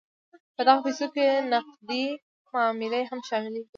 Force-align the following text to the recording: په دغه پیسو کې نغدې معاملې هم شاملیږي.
په 0.55 0.61
دغه 0.67 0.81
پیسو 0.85 1.05
کې 1.15 1.25
نغدې 1.51 2.05
معاملې 2.51 3.01
هم 3.09 3.19
شاملیږي. 3.27 3.63